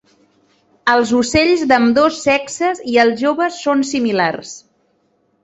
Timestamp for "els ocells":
0.93-1.65